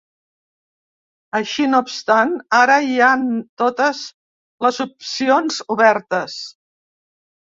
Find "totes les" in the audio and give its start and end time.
3.65-4.81